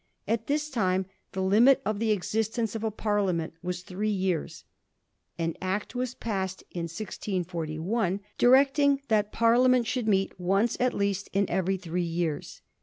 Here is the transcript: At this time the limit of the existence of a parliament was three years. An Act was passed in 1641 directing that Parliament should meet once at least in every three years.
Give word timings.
At 0.27 0.47
this 0.47 0.71
time 0.71 1.05
the 1.33 1.43
limit 1.43 1.79
of 1.85 1.99
the 1.99 2.09
existence 2.09 2.73
of 2.73 2.83
a 2.83 2.89
parliament 2.89 3.53
was 3.61 3.83
three 3.83 4.09
years. 4.09 4.63
An 5.37 5.55
Act 5.61 5.93
was 5.93 6.15
passed 6.15 6.63
in 6.71 6.85
1641 6.85 8.19
directing 8.39 9.03
that 9.09 9.31
Parliament 9.31 9.85
should 9.85 10.07
meet 10.07 10.39
once 10.39 10.75
at 10.79 10.95
least 10.95 11.29
in 11.33 11.47
every 11.51 11.77
three 11.77 12.01
years. 12.01 12.63